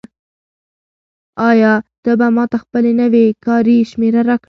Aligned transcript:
آیا 1.49 1.73
ته 2.03 2.11
به 2.19 2.27
ماته 2.35 2.57
خپله 2.63 2.91
نوې 3.01 3.25
کاري 3.45 3.77
شمېره 3.89 4.21
راکړې؟ 4.29 4.39